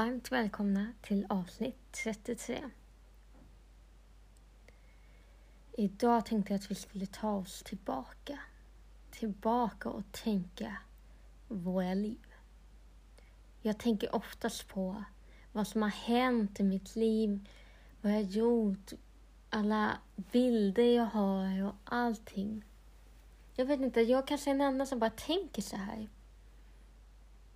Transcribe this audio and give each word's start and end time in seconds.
Varmt 0.00 0.32
välkomna 0.32 0.92
till 1.02 1.26
avsnitt 1.28 1.92
33. 2.04 2.70
Idag 5.72 6.26
tänkte 6.26 6.52
jag 6.52 6.58
att 6.58 6.70
vi 6.70 6.74
skulle 6.74 7.06
ta 7.06 7.32
oss 7.32 7.62
tillbaka. 7.62 8.38
Tillbaka 9.10 9.88
och 9.88 10.12
tänka 10.12 10.76
våra 11.48 11.94
liv. 11.94 12.26
Jag 13.62 13.78
tänker 13.78 14.14
oftast 14.14 14.68
på 14.68 15.04
vad 15.52 15.66
som 15.66 15.82
har 15.82 15.88
hänt 15.88 16.60
i 16.60 16.62
mitt 16.62 16.96
liv, 16.96 17.48
vad 18.00 18.12
jag 18.12 18.18
har 18.18 18.30
gjort, 18.30 18.92
alla 19.50 19.98
bilder 20.16 20.96
jag 20.96 21.06
har 21.06 21.62
och 21.64 21.74
allting. 21.84 22.64
Jag 23.54 23.66
vet 23.66 23.80
inte, 23.80 24.00
jag 24.00 24.26
kanske 24.26 24.50
är 24.50 24.54
den 24.54 24.66
enda 24.66 24.86
som 24.86 24.98
bara 24.98 25.10
tänker 25.10 25.62
så 25.62 25.76
här. 25.76 26.08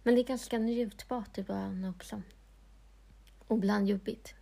Men 0.03 0.15
det 0.15 0.21
är 0.21 0.25
ganska 0.25 0.59
njutbart 0.59 1.39
i 1.39 1.43
början 1.43 1.85
också. 1.85 2.23
Och 3.47 3.57
ibland 3.57 3.89
jobbigt. 3.89 4.35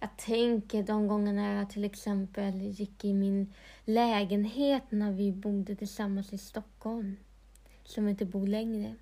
Jag 0.00 0.16
tänker 0.16 0.82
de 0.82 1.08
gångerna 1.08 1.54
jag 1.54 1.70
till 1.70 1.84
exempel 1.84 2.60
gick 2.60 3.04
i 3.04 3.14
min 3.14 3.54
lägenhet 3.84 4.82
när 4.88 5.12
vi 5.12 5.32
bodde 5.32 5.76
tillsammans 5.76 6.32
i 6.32 6.38
Stockholm, 6.38 7.16
som 7.84 8.08
inte 8.08 8.24
bor 8.24 8.46
längre. 8.46 8.94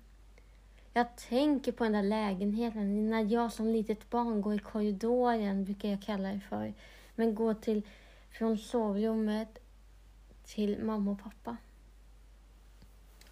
Jag 0.93 1.15
tänker 1.15 1.71
på 1.71 1.83
den 1.83 1.93
där 1.93 2.03
lägenheten 2.03 3.09
när 3.09 3.23
jag 3.23 3.53
som 3.53 3.67
litet 3.67 4.09
barn 4.09 4.41
går 4.41 4.55
i 4.55 4.59
korridoren, 4.59 5.65
brukar 5.65 5.89
jag 5.89 6.01
kalla 6.01 6.29
det 6.29 6.39
för, 6.49 6.73
men 7.15 7.35
går 7.35 7.53
till, 7.53 7.81
från 8.31 8.57
sovrummet 8.57 9.59
till 10.43 10.83
mamma 10.83 11.11
och 11.11 11.23
pappa. 11.23 11.57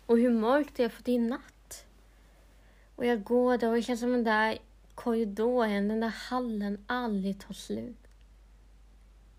Och 0.06 0.18
hur 0.18 0.32
mörkt 0.32 0.76
det 0.76 0.84
är 0.84 0.90
för 0.90 1.04
det 1.04 1.16
är 1.16 1.20
natt. 1.20 1.86
Och 2.96 3.06
jag 3.06 3.24
går 3.24 3.58
där 3.58 3.70
och 3.70 3.76
det 3.76 3.82
känns 3.82 4.00
som 4.00 4.12
den 4.12 4.24
där 4.24 4.58
korridoren, 5.00 5.88
den 5.88 6.00
där 6.00 6.10
hallen 6.30 6.86
aldrig 6.88 7.40
tar 7.40 7.54
slut. 7.54 8.08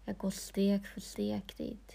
Jag 0.04 0.18
går 0.18 0.30
steg 0.30 0.86
för 0.86 1.00
steg 1.00 1.54
dit. 1.56 1.92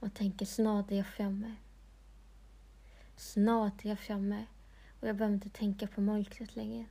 Och 0.00 0.14
tänker 0.14 0.46
snart 0.46 0.90
är 0.90 0.96
jag 0.96 1.06
framme. 1.06 1.54
Snart 3.16 3.84
är 3.84 3.88
jag 3.88 3.98
framme 3.98 4.46
och 5.00 5.08
jag 5.08 5.16
behöver 5.16 5.34
inte 5.34 5.48
tänka 5.48 5.86
på 5.86 6.00
mörkret 6.00 6.56
längre. 6.56 6.84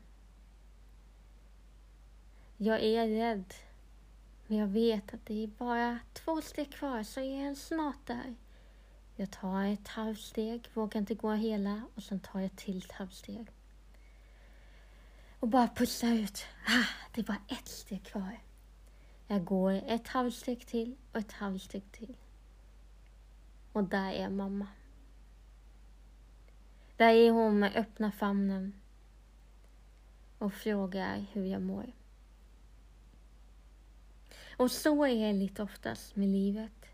Jag 2.58 2.84
är 2.84 3.08
rädd, 3.08 3.54
men 4.48 4.58
jag 4.58 4.68
vet 4.68 5.14
att 5.14 5.26
det 5.26 5.44
är 5.44 5.48
bara 5.48 6.00
två 6.14 6.42
steg 6.42 6.72
kvar 6.72 7.04
så 7.04 7.20
är 7.20 7.46
jag 7.46 7.58
snart 7.58 8.06
där. 8.06 8.36
Jag 9.16 9.31
tar 9.31 9.66
ett 9.66 9.88
halvsteg, 9.88 10.70
vågar 10.74 11.00
inte 11.00 11.16
gå 11.16 11.31
hela 11.31 11.81
och 11.96 12.04
sen 12.04 12.20
tar 12.20 12.40
jag 12.40 12.46
ett 12.46 12.58
till 12.58 12.86
halvsteg. 12.92 13.48
Och 15.44 15.50
bara 15.50 15.68
pussa 15.68 16.08
ut. 16.08 16.46
Ah, 16.68 16.86
det 17.14 17.22
är 17.22 17.26
bara 17.26 17.42
ett 17.48 17.68
steg 17.68 18.04
kvar. 18.04 18.40
Jag 19.28 19.46
går 19.46 19.72
ett 19.72 20.08
halvsteg 20.08 20.68
till 20.68 20.96
och 21.12 21.20
ett 21.20 21.32
halvsteg 21.32 21.92
till. 21.92 22.18
Och 23.74 23.84
där 23.84 24.12
är 24.12 24.30
mamma. 24.30 24.68
Där 26.98 27.14
är 27.14 27.32
hon 27.32 27.60
med 27.60 27.76
öppna 27.76 28.12
famnen 28.12 28.74
och 30.38 30.54
frågar 30.54 31.26
hur 31.32 31.46
jag 31.46 31.62
mår. 31.62 31.92
Och 34.58 34.72
så 34.72 35.06
är 35.06 35.28
det 35.28 35.34
lite 35.34 35.64
oftast 35.64 36.16
med 36.16 36.28
livet. 36.28 36.86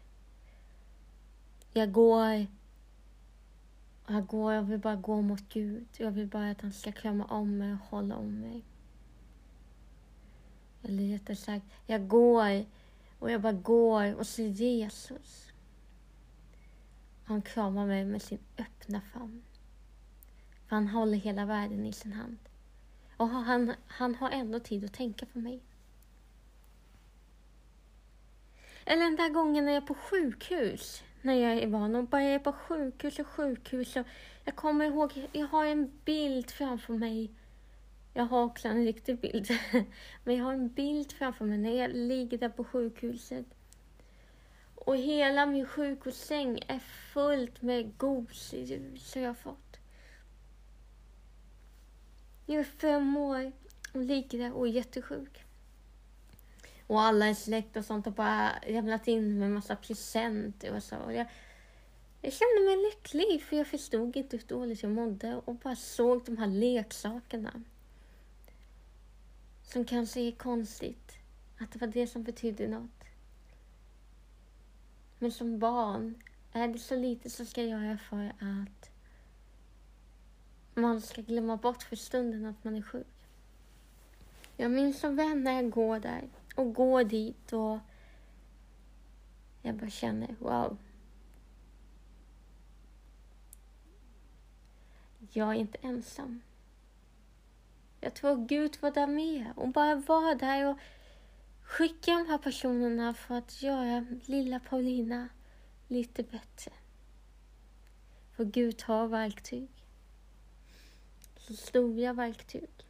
Jag 1.74 1.92
går 1.92 2.48
jag 4.10 4.28
går, 4.28 4.54
jag 4.54 4.62
vill 4.62 4.80
bara 4.80 4.96
gå 4.96 5.22
mot 5.22 5.50
Gud. 5.50 5.88
Jag 5.98 6.12
vill 6.12 6.28
bara 6.28 6.52
att 6.52 6.62
han 6.62 6.74
ska 6.74 6.92
krama 6.92 7.26
om 7.26 7.58
mig 7.58 7.74
och 7.74 7.80
hålla 7.80 8.16
om 8.16 8.40
mig. 8.40 8.64
Eller 10.84 11.14
rättare 11.14 11.36
sagt, 11.36 11.66
jag 11.86 12.08
går 12.08 12.66
och 13.20 13.32
jag 13.32 13.42
bara 13.42 13.54
går 13.54 14.16
och 14.16 14.28
ser 14.28 14.48
Jesus. 14.48 15.52
Han 17.24 17.42
kramar 17.42 17.86
mig 17.86 18.06
med 18.06 18.22
sin 18.22 18.40
öppna 18.58 19.02
famn. 19.02 19.44
För 20.68 20.76
han 20.76 20.88
håller 20.88 21.18
hela 21.18 21.46
världen 21.46 21.86
i 21.86 21.94
sin 21.94 22.14
hand. 22.14 22.38
Och 23.18 23.30
han, 23.30 23.74
han 23.88 24.16
har 24.16 24.30
ändå 24.30 24.60
tid 24.60 24.86
att 24.86 24.94
tänka 24.94 25.26
på 25.26 25.40
mig. 25.40 25.64
Eller 28.86 29.04
den 29.04 29.16
där 29.16 29.30
gången 29.30 29.66
när 29.66 29.72
jag 29.72 29.84
är 29.84 29.88
på 29.88 29.94
sjukhus 29.94 31.04
när 31.22 31.34
jag 31.34 31.64
är 31.64 31.68
van 31.68 31.96
och 31.96 32.04
bara 32.04 32.22
är 32.22 32.40
på 32.40 32.52
sjukhus 32.52 33.20
och 33.20 33.28
sjukhus. 33.28 33.96
Och 33.96 34.06
jag 34.46 34.56
kommer 34.56 34.86
ihåg, 34.86 35.28
jag 35.32 35.48
har 35.48 35.66
en 35.66 35.92
bild 36.06 36.52
framför 36.52 36.94
mig. 36.94 37.32
Jag 38.14 38.24
har 38.24 38.44
också 38.44 38.68
en 38.68 38.84
riktig 38.84 39.20
bild. 39.20 39.48
Men 40.24 40.36
jag 40.36 40.46
har 40.46 40.54
en 40.54 40.70
bild 40.70 41.12
framför 41.12 41.46
mig 41.46 41.58
när 41.58 41.78
jag 41.78 41.92
ligger 41.94 42.38
där 42.38 42.50
på 42.50 42.64
sjukhuset. 42.64 43.46
Och 44.76 44.98
hela 44.98 45.46
min 45.46 45.66
sjukhussäng 45.66 46.60
är 46.68 46.80
fullt 47.14 47.62
med 47.62 47.98
gosedjur 47.98 48.96
som 48.96 49.22
jag 49.22 49.30
har 49.30 49.34
fått. 49.34 49.80
Jag 52.46 52.60
är 52.60 52.64
fem 52.64 53.18
år 53.18 53.52
och 53.94 54.02
ligger 54.02 54.40
där 54.40 54.54
och 54.54 54.68
är 54.68 54.72
jättesjuk. 54.72 55.49
Och 56.90 57.02
alla 57.02 57.30
i 57.30 57.36
släkt 57.36 57.78
och 57.78 57.86
sånt 57.86 58.06
har 58.06 58.12
bara 58.12 58.52
lämnat 58.68 59.08
in 59.08 59.40
med 59.40 59.52
massa 59.52 59.76
presenter 59.76 60.76
och 60.76 60.84
så. 60.84 60.98
Och 60.98 61.14
jag, 61.14 61.28
jag 62.22 62.34
kände 62.34 62.66
mig 62.66 62.78
lycklig 62.78 63.44
för 63.44 63.56
jag 63.56 63.68
förstod 63.68 64.16
inte 64.16 64.38
hur 64.38 64.48
dåligt 64.48 64.84
jag 64.84 64.92
mådde 64.92 65.42
och 65.46 65.56
bara 65.56 65.76
såg 65.76 66.26
de 66.26 66.38
här 66.38 66.48
leksakerna. 66.48 67.64
Som 69.64 69.86
kanske 69.86 70.20
är 70.20 70.32
konstigt, 70.32 71.18
att 71.60 71.72
det 71.72 71.80
var 71.80 71.88
det 71.88 72.08
som 72.08 72.24
betydde 72.24 72.68
något. 72.68 73.04
Men 75.20 75.32
som 75.32 75.60
barn 75.60 76.24
är 76.54 76.68
det 76.68 76.80
så 76.80 76.96
lite 76.96 77.30
som 77.30 77.46
ska 77.46 77.64
göra 77.64 77.98
för 77.98 78.34
att 78.40 78.90
man 80.74 81.02
ska 81.02 81.22
glömma 81.22 81.58
bort 81.58 81.84
för 81.84 81.96
stunden 81.96 82.46
att 82.46 82.64
man 82.64 82.76
är 82.76 82.82
sjuk. 82.82 83.28
Jag 84.58 84.72
minns 84.72 85.00
så 85.00 85.10
väl 85.10 85.38
när 85.38 85.52
jag 85.52 85.70
går 85.70 86.00
där 86.00 86.30
och 86.60 86.74
går 86.74 87.04
dit 87.04 87.54
och 87.54 87.80
jag 89.62 89.76
bara 89.76 89.90
känner 89.90 90.36
wow. 90.40 90.78
Jag 95.32 95.50
är 95.50 95.54
inte 95.54 95.78
ensam. 95.82 96.42
Jag 98.02 98.14
tror 98.14 98.32
att 98.32 98.50
Gud 98.50 98.78
var 98.82 98.92
där 98.92 99.08
med 99.08 99.54
och 99.56 99.70
bara 99.70 99.96
var 99.96 100.36
där 100.36 100.66
och 100.66 100.78
skicka 101.64 102.12
de 102.12 102.28
här 102.28 102.38
personerna 102.38 103.14
för 103.14 103.36
att 103.36 103.62
göra 103.62 104.06
lilla 104.26 104.60
Paulina 104.60 105.30
lite 105.88 106.24
bättre. 106.24 106.72
För 108.36 108.46
Gud 108.46 108.82
har 108.82 109.08
verktyg. 109.08 109.70
Så 111.38 111.54
stora 111.54 112.14
verktyg. 112.14 112.89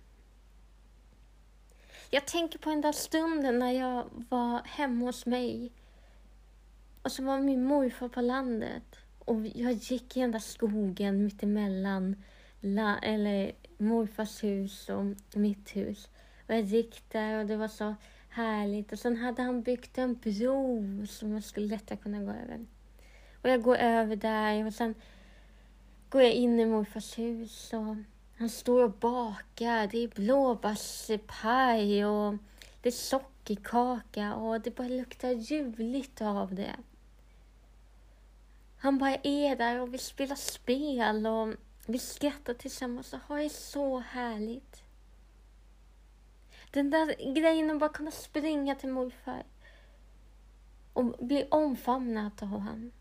Jag 2.12 2.26
tänker 2.26 2.60
på 2.60 2.70
den 2.70 2.82
där 2.82 2.92
stunden 2.92 3.60
när 3.60 3.72
jag 3.72 4.10
var 4.30 4.62
hemma 4.66 5.06
hos 5.06 5.26
mig. 5.26 5.72
Och 7.02 7.12
så 7.12 7.24
var 7.24 7.40
min 7.40 7.66
morfar 7.66 8.08
på 8.08 8.22
landet. 8.22 8.96
Och 9.20 9.48
jag 9.56 9.74
gick 9.74 10.18
i 10.18 10.20
den 10.20 10.32
där 10.32 10.40
skogen 10.40 11.24
mittemellan 11.24 12.24
la, 12.60 12.98
eller 12.98 13.52
morfars 13.78 14.44
hus 14.44 14.90
och 14.90 15.06
mitt 15.34 15.76
hus. 15.76 16.10
Och 16.48 16.54
jag 16.54 16.62
gick 16.62 17.10
där 17.10 17.40
och 17.40 17.46
det 17.46 17.58
var 17.58 17.68
så 17.68 17.96
härligt. 18.30 18.92
Och 18.92 19.00
sen 19.00 19.18
hade 19.18 19.42
han 19.42 19.62
byggt 19.62 19.98
en 19.98 20.16
bro 20.16 21.08
som 21.08 21.34
jag 21.34 21.44
skulle 21.44 21.68
lättare 21.68 21.98
kunna 21.98 22.20
gå 22.20 22.32
över. 22.32 22.66
Och 23.42 23.50
jag 23.50 23.62
går 23.62 23.76
över 23.76 24.16
där 24.16 24.66
och 24.66 24.74
sen 24.74 24.96
går 26.10 26.22
jag 26.22 26.34
in 26.34 26.60
i 26.60 26.66
morfars 26.66 27.18
hus 27.18 27.74
och 27.74 27.96
han 28.40 28.50
står 28.50 28.84
och 28.84 28.92
bakar. 28.92 29.88
Det 29.88 30.04
är 30.04 30.08
blåbärspaj 30.08 32.06
och 32.06 32.36
det 32.82 32.90
är 32.90 32.94
sockerkaka 32.94 34.36
och 34.36 34.62
det 34.62 34.76
bara 34.76 34.88
luktar 34.88 35.30
ljuvligt 35.30 36.22
av 36.22 36.56
det. 36.56 36.76
Han 38.78 38.98
bara 38.98 39.16
är 39.16 39.56
där 39.56 39.80
och 39.80 39.94
vill 39.94 40.00
spela 40.00 40.36
spel 40.36 41.28
och 41.28 41.54
vi 41.86 42.00
skrattar 42.00 42.54
tillsammans 42.54 43.14
och 43.14 43.20
har 43.20 43.40
det 43.40 43.50
så 43.50 44.00
härligt. 44.00 44.84
Den 46.72 46.90
där 46.90 47.34
grejen 47.34 47.72
att 47.72 47.80
bara 47.80 47.90
kunna 47.90 48.12
springa 48.12 48.76
till 48.76 48.90
morfar 48.90 49.44
och 50.94 51.06
bli 51.06 51.48
omfamnad 51.52 52.32
av 52.42 52.48
honom. 52.48 52.92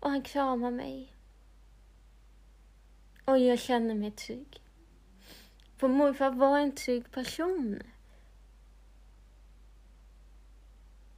Och 0.00 0.10
han 0.10 0.22
kramar 0.22 0.70
mig. 0.70 1.12
Och 3.24 3.38
jag 3.38 3.58
känner 3.58 3.94
mig 3.94 4.10
trygg. 4.10 4.60
För 5.76 5.88
morfar 5.88 6.30
var 6.30 6.58
en 6.58 6.72
trygg 6.72 7.10
person. 7.10 7.82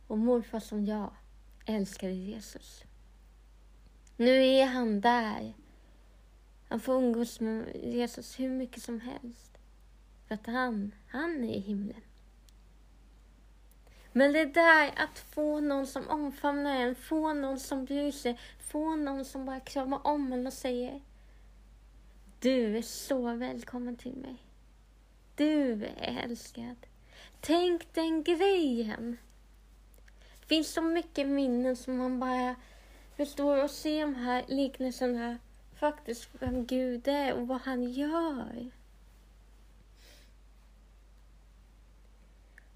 Och 0.06 0.18
morfar 0.18 0.60
som 0.60 0.86
jag 0.86 1.10
älskade 1.66 2.12
Jesus. 2.12 2.84
Nu 4.16 4.46
är 4.46 4.66
han 4.66 5.00
där. 5.00 5.54
Han 6.68 6.80
får 6.80 6.94
umgås 6.94 7.40
med 7.40 7.76
Jesus 7.76 8.40
hur 8.40 8.50
mycket 8.50 8.82
som 8.82 9.00
helst. 9.00 9.58
För 10.28 10.34
att 10.34 10.46
han, 10.46 10.94
han 11.08 11.44
är 11.44 11.54
i 11.54 11.58
himlen. 11.58 12.00
Men 14.12 14.32
det 14.32 14.44
där 14.44 14.92
att 14.96 15.18
få 15.18 15.60
någon 15.60 15.86
som 15.86 16.08
omfamnar 16.08 16.76
en, 16.76 16.94
få 16.94 17.32
någon 17.32 17.60
som 17.60 17.84
bryr 17.84 18.12
sig, 18.12 18.38
få 18.58 18.96
någon 18.96 19.24
som 19.24 19.46
bara 19.46 19.60
kramar 19.60 20.06
om 20.06 20.32
en 20.32 20.46
och 20.46 20.52
säger 20.52 21.00
du 22.44 22.76
är 22.76 22.82
så 22.82 23.34
välkommen 23.34 23.96
till 23.96 24.16
mig. 24.16 24.36
Du 25.34 25.84
är 25.84 26.24
älskad. 26.24 26.76
Tänk 27.40 27.94
den 27.94 28.22
grejen. 28.22 29.16
Det 30.40 30.46
finns 30.46 30.72
så 30.72 30.82
mycket 30.82 31.26
minnen 31.26 31.76
som 31.76 31.96
man 31.96 32.20
bara 32.20 32.54
förstår 33.16 33.64
och 33.64 33.70
ser 33.70 34.00
de 34.00 34.14
här 34.14 34.44
liknelserna 34.48 35.38
faktiskt 35.74 36.28
vem 36.38 36.66
Gud 36.66 37.08
är 37.08 37.32
och 37.32 37.48
vad 37.48 37.60
han 37.60 37.92
gör. 37.92 38.70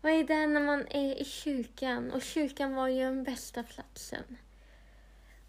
Vad 0.00 0.12
är 0.12 0.24
det 0.24 0.46
när 0.46 0.60
man 0.60 0.86
är 0.90 1.14
i 1.20 1.24
kyrkan? 1.24 2.10
Och 2.12 2.22
kyrkan 2.22 2.74
var 2.74 2.88
ju 2.88 3.00
den 3.00 3.24
bästa 3.24 3.62
platsen. 3.62 4.36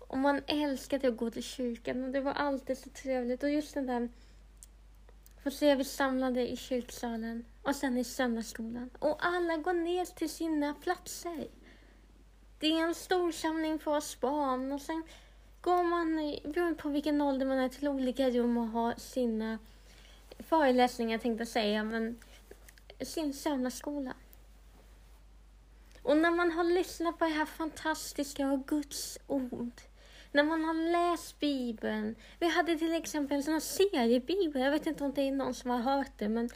Och 0.10 0.18
man 0.18 0.42
älskade 0.48 1.08
att 1.08 1.18
gå 1.18 1.32
till 1.32 1.44
kyrkan 1.44 2.04
och 2.04 2.10
det 2.10 2.22
var 2.22 2.34
alltid 2.34 2.78
så 2.78 2.90
trevligt. 2.90 3.44
Och 3.44 3.50
just 3.50 3.74
den 3.74 3.86
där 3.86 4.10
Få 5.44 5.52
se 5.52 5.76
vi 5.76 5.84
samlade 5.84 6.52
i 6.52 6.58
kyrksalen 6.58 7.46
och 7.64 7.76
sen 7.76 7.98
i 7.98 8.04
söndagsskolan. 8.04 8.90
Och 9.00 9.26
alla 9.26 9.58
går 9.58 9.74
ner 9.74 10.06
till 10.06 10.30
sina 10.30 10.74
platser. 10.74 11.48
Det 12.60 12.68
är 12.68 12.84
en 12.84 12.96
stor 12.96 13.32
samling 13.32 13.80
för 13.80 13.98
oss 13.98 14.20
barn 14.20 14.72
och 14.72 14.82
sen 14.82 15.04
går 15.62 15.84
man, 15.84 16.16
beroende 16.54 16.82
på 16.82 16.90
vilken 16.90 17.22
ålder 17.22 17.46
man 17.46 17.58
är, 17.58 17.70
till 17.70 17.88
olika 17.88 18.30
rum 18.30 18.58
och 18.58 18.68
har 18.68 18.94
sina 18.96 19.60
föreläsningar 20.40 21.18
tänkte 21.18 21.42
jag 21.42 21.48
säga, 21.48 21.84
men 21.84 22.20
sin 23.02 23.34
söndagsskola. 23.34 24.14
Och 26.02 26.18
när 26.18 26.32
man 26.32 26.52
har 26.52 26.64
lyssnat 26.64 27.20
på 27.20 27.26
det 27.26 27.32
här 27.32 27.46
fantastiska 27.46 28.52
och 28.52 28.68
Guds 28.68 29.18
ord, 29.28 29.82
när 30.31 30.44
man 30.44 30.64
har 30.64 30.74
läst 30.74 31.40
Bibeln. 31.40 32.16
Vi 32.40 32.50
hade 32.50 32.78
till 32.78 32.94
exempel 32.94 33.38
en 33.38 33.44
sån 33.44 33.54
här 33.54 33.60
seriebibel, 33.60 34.62
jag 34.62 34.72
vet 34.72 34.88
inte 34.88 35.04
om 35.04 35.14
det 35.14 35.22
är 35.22 35.31
någon 35.31 35.54
som 35.54 35.72
har 35.72 35.80
hört 35.80 36.12
det, 36.18 36.30
men 36.30 36.50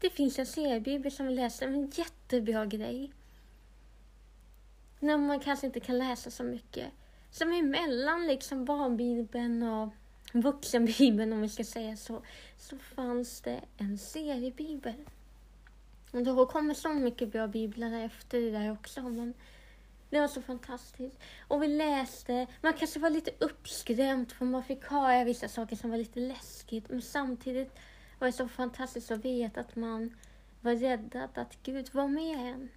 det 0.00 0.10
finns 0.10 0.38
en 0.38 0.46
seriebibel 0.46 1.12
som 1.12 1.26
vi 1.26 1.34
läste, 1.34 1.64
en 1.64 1.90
jättebra 1.90 2.66
grej. 2.66 3.12
När 5.00 5.16
man 5.16 5.40
kanske 5.40 5.66
inte 5.66 5.80
kan 5.80 5.98
läsa 5.98 6.30
så 6.30 6.44
mycket. 6.44 6.86
Som 7.30 7.52
emellan 7.52 8.26
liksom 8.26 8.64
barnbibeln 8.64 9.62
och 9.62 9.88
vuxenbibeln 10.32 11.32
om 11.32 11.40
vi 11.40 11.48
ska 11.48 11.64
säga 11.64 11.96
så, 11.96 12.22
så 12.58 12.78
fanns 12.78 13.40
det 13.40 13.60
en 13.76 13.98
seriebibel. 13.98 14.94
Och 16.12 16.22
då 16.22 16.46
kommer 16.46 16.74
så 16.74 16.88
mycket 16.88 17.32
bra 17.32 17.46
biblar 17.46 18.00
efter 18.00 18.40
det 18.40 18.50
där 18.50 18.72
också. 18.72 19.02
Men 19.02 19.34
det 20.14 20.20
var 20.20 20.28
så 20.28 20.42
fantastiskt. 20.42 21.18
Och 21.48 21.62
vi 21.62 21.68
läste, 21.68 22.46
man 22.60 22.72
kanske 22.72 23.00
var 23.00 23.10
lite 23.10 23.30
uppskrämd 23.38 24.32
för 24.32 24.44
man 24.44 24.64
fick 24.64 24.84
höra 24.84 25.24
vissa 25.24 25.48
saker 25.48 25.76
som 25.76 25.90
var 25.90 25.98
lite 25.98 26.20
läskigt. 26.20 26.88
Men 26.88 27.02
samtidigt 27.02 27.74
var 28.18 28.26
det 28.26 28.32
så 28.32 28.48
fantastiskt 28.48 29.10
att 29.10 29.24
veta 29.24 29.60
att 29.60 29.76
man 29.76 30.16
var 30.60 30.74
räddad, 30.74 31.30
att 31.34 31.58
Gud 31.62 31.88
var 31.92 32.08
med 32.08 32.52
en. 32.52 32.68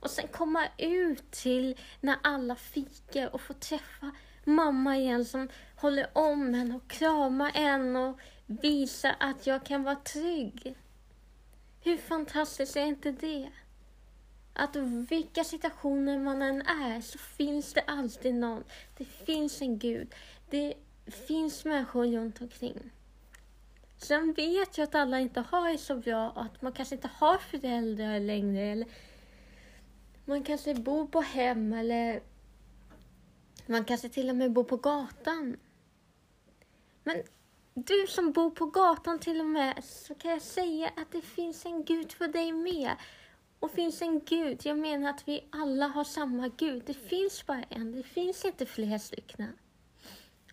Och 0.00 0.10
sen 0.10 0.28
komma 0.28 0.66
ut 0.78 1.30
till 1.30 1.78
när 2.00 2.16
alla 2.22 2.56
fikar 2.56 3.34
och 3.34 3.40
få 3.40 3.52
träffa 3.52 4.10
mamma 4.44 4.96
igen 4.96 5.24
som 5.24 5.48
håller 5.76 6.06
om 6.12 6.54
en 6.54 6.72
och 6.72 6.90
kramar 6.90 7.50
en 7.54 7.96
och 7.96 8.18
visar 8.46 9.16
att 9.20 9.46
jag 9.46 9.64
kan 9.66 9.82
vara 9.82 9.96
trygg. 9.96 10.74
Hur 11.80 11.96
fantastiskt 11.96 12.76
är 12.76 12.86
inte 12.86 13.12
det? 13.12 13.48
Att 14.58 14.76
vilka 15.10 15.44
situationer 15.44 16.18
man 16.18 16.42
än 16.42 16.62
är 16.62 17.00
så 17.00 17.18
finns 17.18 17.72
det 17.72 17.80
alltid 17.80 18.34
någon. 18.34 18.64
Det 18.96 19.04
finns 19.04 19.62
en 19.62 19.78
Gud. 19.78 20.14
Det 20.50 20.74
finns 21.06 21.64
människor 21.64 22.06
runt 22.06 22.40
omkring. 22.40 22.90
Sen 23.96 24.32
vet 24.32 24.78
jag 24.78 24.84
att 24.84 24.94
alla 24.94 25.20
inte 25.20 25.40
har 25.40 25.72
det 25.72 25.78
så 25.78 25.96
bra 25.96 26.30
och 26.30 26.42
att 26.42 26.62
man 26.62 26.72
kanske 26.72 26.94
inte 26.94 27.10
har 27.14 27.38
föräldrar 27.38 28.20
längre. 28.20 28.62
Eller 28.62 28.88
man 30.24 30.42
kanske 30.42 30.74
bor 30.74 31.06
på 31.06 31.20
hem 31.20 31.72
eller 31.72 32.20
man 33.66 33.84
kanske 33.84 34.08
till 34.08 34.30
och 34.30 34.36
med 34.36 34.52
bor 34.52 34.64
på 34.64 34.76
gatan. 34.76 35.56
Men 37.04 37.22
du 37.74 38.06
som 38.08 38.32
bor 38.32 38.50
på 38.50 38.66
gatan 38.66 39.18
till 39.18 39.40
och 39.40 39.46
med, 39.46 39.84
så 39.84 40.14
kan 40.14 40.30
jag 40.30 40.42
säga 40.42 40.88
att 40.96 41.12
det 41.12 41.22
finns 41.22 41.66
en 41.66 41.84
Gud 41.84 42.12
för 42.12 42.28
dig 42.28 42.52
med. 42.52 42.96
Och 43.60 43.70
finns 43.70 44.02
en 44.02 44.20
Gud, 44.24 44.60
jag 44.64 44.78
menar 44.78 45.10
att 45.10 45.28
vi 45.28 45.44
alla 45.50 45.86
har 45.86 46.04
samma 46.04 46.48
Gud. 46.48 46.82
Det 46.86 46.94
finns 46.94 47.46
bara 47.46 47.62
en, 47.62 47.96
det 47.96 48.02
finns 48.02 48.44
inte 48.44 48.66
flera 48.66 48.98
stycken. 48.98 49.58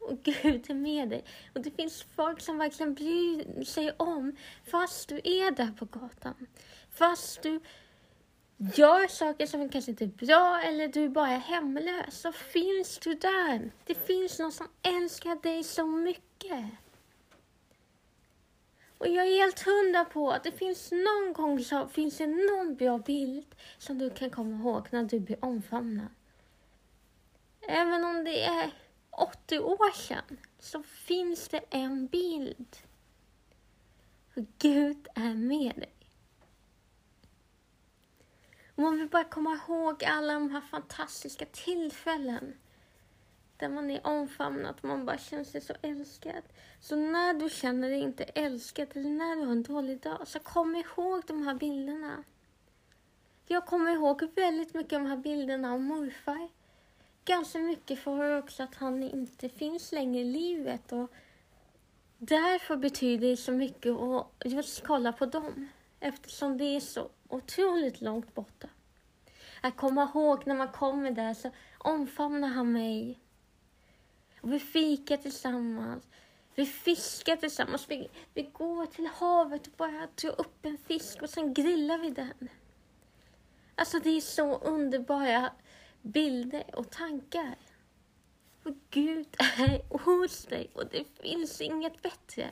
Och 0.02 0.24
Gud 0.24 0.70
är 0.70 0.74
med 0.74 1.10
dig. 1.10 1.24
Och 1.54 1.62
det 1.62 1.72
finns 1.72 2.06
folk 2.16 2.42
som 2.42 2.58
verkligen 2.58 2.94
bryr 2.94 3.64
sig 3.64 3.92
om, 3.92 4.36
fast 4.72 5.10
du 5.10 5.16
är 5.24 5.52
där 5.52 5.72
på 5.80 5.86
gatan. 5.86 6.48
Fast 6.92 7.42
du 7.42 7.60
gör 8.58 9.08
saker 9.08 9.48
som 9.48 9.70
kanske 9.70 9.92
inte 9.92 10.04
är 10.04 10.26
bra 10.26 10.62
eller 10.62 10.88
du 10.88 11.10
bara 11.10 11.30
är 11.30 11.40
hemlös, 11.40 12.22
så 12.22 12.32
finns 12.32 13.00
du 13.00 13.14
där. 13.14 13.72
Det 13.86 13.96
finns 13.96 14.40
någon 14.40 14.52
som 14.52 14.68
älskar 14.82 15.42
dig 15.42 15.64
så 15.64 15.86
mycket. 15.86 16.66
Och 18.98 19.08
jag 19.08 19.28
är 19.28 19.44
helt 19.44 19.60
hundra 19.60 20.06
på 20.06 20.32
att 20.32 20.44
det 20.44 20.52
finns 20.52 20.92
någon 20.92 21.34
gång 21.34 21.60
så 21.60 21.88
finns 21.88 22.18
det 22.18 22.28
någon 22.28 22.76
bra 22.76 22.98
bild 22.98 23.56
som 23.78 23.98
du 23.98 24.10
kan 24.10 24.30
komma 24.30 24.56
ihåg 24.56 24.88
när 24.92 25.04
du 25.04 25.20
blir 25.20 25.46
omfamnad. 25.46 26.08
Även 27.68 28.04
om 28.04 28.24
det 28.24 28.44
är 28.44 28.72
80 29.10 29.60
år 29.60 29.92
sedan 29.92 30.38
så 30.60 30.84
finns 30.84 31.48
det 31.48 31.62
en 31.70 32.08
bild. 32.08 32.78
För 34.34 34.46
Gud 34.58 35.08
är 35.16 35.34
med 35.34 35.76
dig. 35.76 35.96
Och 38.76 38.84
man 38.84 38.98
vill 38.98 39.10
bara 39.10 39.24
komma 39.24 39.60
ihåg 39.68 40.04
alla 40.04 40.34
de 40.34 40.52
här 40.52 40.62
fantastiska 40.62 41.46
tillfällen 41.46 42.54
där 43.58 43.70
man 43.70 43.92
är 43.92 44.08
omfamnad, 44.08 44.76
man 44.82 45.06
bara 45.06 45.18
känner 45.18 45.44
sig 45.44 45.62
så 45.62 45.74
älskad. 45.82 46.44
Så 46.80 46.96
när 46.96 47.34
du 47.34 47.50
känner 47.50 47.90
dig 47.90 48.00
inte 48.00 48.24
älskad 48.24 48.88
eller 48.94 49.10
när 49.10 49.36
du 49.36 49.42
har 49.42 49.52
en 49.52 49.64
dålig 49.64 50.02
dag, 50.02 50.28
så 50.28 50.40
kom 50.40 50.76
ihåg 50.76 51.24
de 51.28 51.48
här 51.48 51.54
bilderna. 51.56 52.24
Jag 53.48 53.66
kommer 53.66 53.92
ihåg 53.92 54.30
väldigt 54.36 54.74
mycket 54.74 54.94
av 54.94 55.02
de 55.02 55.10
här 55.10 55.18
bilderna 55.18 55.74
av 55.74 55.82
morfar. 55.82 56.50
Ganska 57.26 57.60
mycket 57.60 58.00
för 58.00 58.38
också 58.38 58.64
att 58.64 58.76
han 58.76 59.04
inte 59.04 59.50
finns 59.50 59.92
längre 59.92 60.22
i 60.22 60.24
livet 60.24 60.92
och 60.92 61.12
därför 62.18 62.76
betyder 62.76 63.28
det 63.28 63.38
så 63.38 63.52
mycket 63.52 63.92
att 63.92 64.28
just 64.46 64.84
kolla 64.84 65.14
på 65.14 65.26
dem 65.26 65.70
eftersom 66.00 66.58
det 66.58 66.76
är 66.76 66.80
så 66.80 67.10
otroligt 67.28 68.02
långt 68.02 68.36
borta. 68.36 68.68
Att 69.62 69.78
komma 69.78 70.04
ihåg 70.04 70.48
när 70.48 70.56
man 70.56 70.68
kommer 70.68 71.12
där 71.12 71.34
så 71.34 71.52
omfamnar 71.78 72.48
han 72.48 72.72
mig 72.72 73.20
och 74.46 74.54
vi 74.54 74.60
fikar 74.60 75.18
tillsammans. 75.18 76.04
Vi 76.56 76.66
fiskar 76.66 77.36
tillsammans. 77.36 77.86
Vi, 77.90 78.10
vi 78.34 78.44
går 78.44 78.86
till 78.86 79.08
havet 79.08 79.68
och 79.68 79.74
bara 79.78 80.08
drar 80.16 80.40
upp 80.42 80.66
en 80.66 80.78
fisk 80.78 81.22
och 81.22 81.30
sen 81.30 81.54
grillar 81.54 81.98
vi 81.98 82.10
den. 82.10 82.50
Alltså 83.76 84.00
det 84.00 84.10
är 84.10 84.22
så 84.22 84.58
underbara 84.58 85.52
bilder 86.02 86.76
och 86.76 86.90
tankar. 86.90 87.56
För 88.64 88.76
Gud 88.90 89.28
är 89.40 89.98
hos 90.00 90.46
dig 90.46 90.70
och 90.74 90.88
det 90.92 91.06
finns 91.22 91.62
inget 91.62 92.02
bättre. 92.02 92.52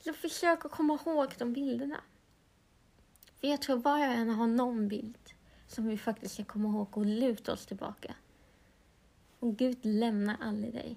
Så 0.00 0.12
försök 0.12 0.64
att 0.64 0.70
komma 0.70 0.98
ihåg 1.06 1.34
de 1.38 1.52
bilderna. 1.52 2.00
För 3.40 3.48
jag 3.48 3.62
tror 3.62 3.76
var 3.76 3.98
och 3.98 4.14
en 4.14 4.30
har 4.30 4.46
någon 4.46 4.88
bild 4.88 5.34
som 5.66 5.86
vi 5.86 5.98
faktiskt 5.98 6.34
ska 6.34 6.44
komma 6.44 6.68
ihåg 6.68 6.98
och 6.98 7.06
luta 7.06 7.52
oss 7.52 7.66
tillbaka. 7.66 8.14
Och 9.44 9.56
Gud 9.56 9.78
lämnar 9.82 10.36
aldrig 10.40 10.72
dig. 10.72 10.96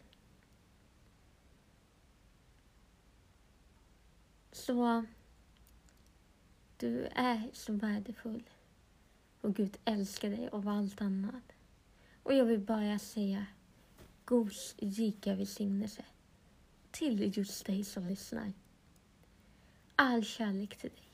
Så 4.52 5.06
du 6.78 7.06
är 7.06 7.50
så 7.54 7.74
värdefull. 7.74 8.50
Och 9.42 9.56
Gud 9.56 9.78
älskar 9.86 10.30
dig 10.30 10.50
av 10.50 10.68
allt 10.68 11.02
annat. 11.02 11.44
Och 12.24 12.34
jag 12.34 12.46
vill 12.46 12.60
bara 12.60 13.00
säga 13.00 13.46
Guds 14.26 14.76
rika 14.78 15.36
välsignelse 15.36 16.06
till 16.92 17.38
just 17.38 17.66
dig 17.66 17.84
som 17.84 18.08
lyssnar. 18.08 18.54
All 19.96 20.24
kärlek 20.24 20.78
till 20.78 20.90
dig. 20.90 21.07